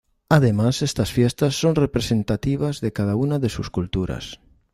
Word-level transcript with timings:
Además 0.29 0.81
estas 0.81 1.11
fiestas 1.11 1.53
son 1.53 1.75
representativas 1.75 2.81
de 2.81 2.91
cada 2.91 3.15
una 3.15 3.37
de 3.37 3.49
sus 3.49 3.69
culturas. 3.69 4.39